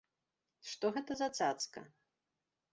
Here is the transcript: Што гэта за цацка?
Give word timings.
Што 0.69 0.91
гэта 0.97 1.19
за 1.21 1.29
цацка? 1.39 1.87